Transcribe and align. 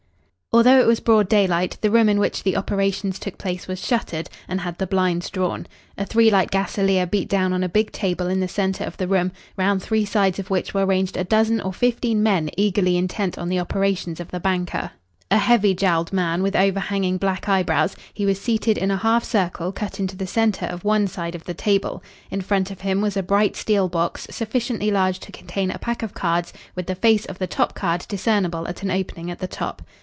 Although 0.53 0.81
it 0.81 0.85
was 0.87 0.99
broad 0.99 1.29
daylight, 1.29 1.77
the 1.79 1.89
room 1.89 2.09
in 2.09 2.19
which 2.19 2.43
the 2.43 2.57
operations 2.57 3.19
took 3.19 3.37
place 3.37 3.69
was 3.69 3.79
shuttered 3.79 4.27
and 4.49 4.59
had 4.59 4.77
the 4.79 4.85
blinds 4.85 5.29
drawn. 5.29 5.65
A 5.97 6.05
three 6.05 6.29
light 6.29 6.51
gaselier 6.51 7.05
beat 7.09 7.29
down 7.29 7.53
on 7.53 7.63
a 7.63 7.69
big 7.69 7.93
table 7.93 8.27
in 8.27 8.41
the 8.41 8.49
centre 8.49 8.83
of 8.83 8.97
the 8.97 9.07
room, 9.07 9.31
round 9.55 9.81
three 9.81 10.03
sides 10.03 10.39
of 10.39 10.49
which 10.49 10.73
were 10.73 10.85
ranged 10.85 11.15
a 11.15 11.23
dozen 11.23 11.61
or 11.61 11.71
fifteen 11.71 12.21
men 12.21 12.49
eagerly 12.57 12.97
intent 12.97 13.37
on 13.37 13.47
the 13.47 13.61
operations 13.61 14.19
of 14.19 14.29
the 14.29 14.41
banker. 14.41 14.91
A 15.31 15.37
heavy 15.37 15.73
jowled 15.73 16.11
man 16.11 16.43
with 16.43 16.57
overhanging 16.57 17.15
black 17.15 17.47
eyebrows, 17.47 17.95
he 18.13 18.25
was 18.25 18.37
seated 18.41 18.77
in 18.77 18.91
a 18.91 18.97
half 18.97 19.23
circle 19.23 19.71
cut 19.71 20.01
into 20.01 20.17
the 20.17 20.27
centre 20.27 20.65
of 20.65 20.83
one 20.83 21.07
side 21.07 21.33
of 21.33 21.45
the 21.45 21.53
table. 21.53 22.03
In 22.29 22.41
front 22.41 22.69
of 22.71 22.81
him 22.81 22.99
was 22.99 23.15
a 23.15 23.23
bright 23.23 23.55
steel 23.55 23.87
box 23.87 24.27
sufficiently 24.29 24.91
large 24.91 25.21
to 25.21 25.31
contain 25.31 25.71
a 25.71 25.79
pack 25.79 26.03
of 26.03 26.13
cards 26.13 26.51
with 26.75 26.87
the 26.87 26.95
face 26.95 27.23
of 27.25 27.39
the 27.39 27.47
top 27.47 27.73
card 27.73 28.05
discernible 28.09 28.67
at 28.67 28.83
an 28.83 28.91
opening 28.91 29.31
at 29.31 29.39
the 29.39 29.47
top. 29.47 29.81